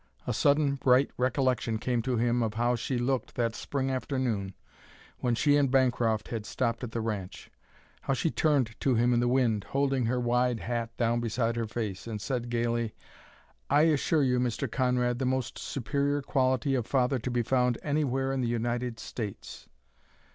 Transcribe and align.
A 0.25 0.33
sudden 0.33 0.77
bright 0.77 1.11
recollection 1.15 1.77
came 1.77 2.01
to 2.01 2.17
him 2.17 2.41
of 2.41 2.55
how 2.55 2.75
she 2.75 2.97
looked 2.97 3.35
that 3.35 3.53
Spring 3.55 3.91
afternoon 3.91 4.55
when 5.19 5.35
she 5.35 5.55
and 5.55 5.69
Bancroft 5.69 6.29
had 6.29 6.43
stopped 6.47 6.83
at 6.83 6.91
the 6.91 7.01
ranch; 7.01 7.51
how 8.01 8.15
she 8.15 8.31
turned 8.31 8.75
to 8.79 8.95
him 8.95 9.13
in 9.13 9.19
the 9.19 9.27
wind, 9.27 9.63
holding 9.65 10.05
her 10.07 10.19
wide 10.19 10.59
hat 10.61 10.89
down 10.97 11.19
beside 11.19 11.55
her 11.55 11.67
face, 11.67 12.07
and 12.07 12.19
said 12.19 12.49
gayly, 12.49 12.95
"I 13.69 13.83
assure 13.83 14.23
you, 14.23 14.39
Mr. 14.39 14.67
Conrad, 14.67 15.19
the 15.19 15.25
most 15.25 15.59
superior 15.59 16.23
quality 16.23 16.73
of 16.73 16.87
father 16.87 17.19
to 17.19 17.29
be 17.29 17.43
found 17.43 17.77
anywhere 17.83 18.33
in 18.33 18.41
the 18.41 18.47
United 18.47 18.97
States!" 18.99 19.69